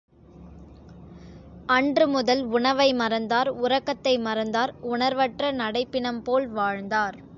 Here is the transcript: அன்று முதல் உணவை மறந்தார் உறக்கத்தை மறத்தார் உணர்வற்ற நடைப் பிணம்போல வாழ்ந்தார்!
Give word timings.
அன்று 1.69 2.07
முதல் 2.07 2.41
உணவை 2.51 2.93
மறந்தார் 2.93 3.49
உறக்கத்தை 3.59 4.17
மறத்தார் 4.19 4.73
உணர்வற்ற 4.93 5.51
நடைப் 5.53 5.91
பிணம்போல 5.91 6.47
வாழ்ந்தார்! 6.53 7.19